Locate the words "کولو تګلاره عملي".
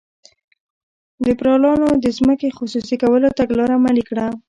3.01-4.03